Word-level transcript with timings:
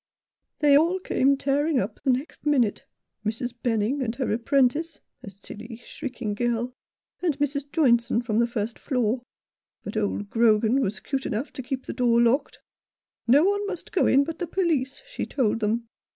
"They 0.61 0.75
all 0.75 0.97
came 0.99 1.37
tearing 1.37 1.79
up 1.79 1.99
the 2.01 2.09
next 2.09 2.43
minute— 2.47 2.85
Mrs. 3.23 3.53
Benning 3.61 4.01
and 4.01 4.15
her 4.15 4.31
apprentice— 4.31 4.99
a 5.21 5.29
silly, 5.29 5.75
shrieking 5.85 6.33
girl— 6.33 6.73
and 7.21 7.37
Mrs. 7.37 7.71
Joynson 7.71 8.19
from 8.23 8.39
the 8.39 8.47
first 8.47 8.79
floor— 8.79 9.21
but 9.83 9.95
old 9.95 10.31
Grogan 10.31 10.81
was 10.81 10.99
'cute 10.99 11.27
enough 11.27 11.53
to 11.53 11.61
keep 11.61 11.85
the 11.85 11.93
door 11.93 12.19
locked. 12.19 12.57
'No 13.27 13.43
one 13.43 13.63
must 13.67 13.91
go 13.91 14.07
in 14.07 14.23
but 14.23 14.39
the 14.39 14.47
police,' 14.47 15.03
she 15.05 15.27
told 15.27 15.59
them. 15.59 15.87